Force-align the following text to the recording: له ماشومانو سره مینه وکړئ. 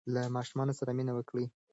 له 0.13 0.21
ماشومانو 0.35 0.73
سره 0.79 0.89
مینه 0.97 1.13
وکړئ. 1.15 1.45